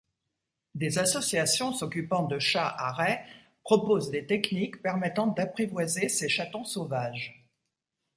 [0.73, 3.23] Des associations s'occupant de chats harets
[3.61, 7.45] proposent des techniques permettant d'apprivoiser ces chatons sauvages.